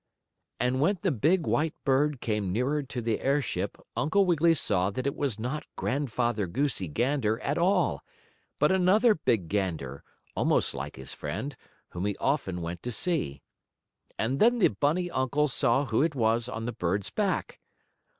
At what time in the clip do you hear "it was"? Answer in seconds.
5.05-5.39, 16.01-16.49